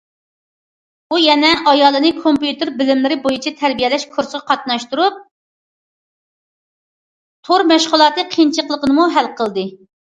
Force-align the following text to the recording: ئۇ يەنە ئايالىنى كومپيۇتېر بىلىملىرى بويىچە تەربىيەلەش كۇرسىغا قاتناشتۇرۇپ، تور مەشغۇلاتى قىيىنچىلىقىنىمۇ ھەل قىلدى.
ئۇ 1.15 1.19
يەنە 1.23 1.51
ئايالىنى 1.71 2.11
كومپيۇتېر 2.23 2.71
بىلىملىرى 2.79 3.19
بويىچە 3.27 3.55
تەربىيەلەش 3.61 4.07
كۇرسىغا 4.17 4.43
قاتناشتۇرۇپ، 4.49 5.23
تور 7.51 7.69
مەشغۇلاتى 7.75 8.31
قىيىنچىلىقىنىمۇ 8.35 9.09
ھەل 9.19 9.35
قىلدى. 9.41 9.73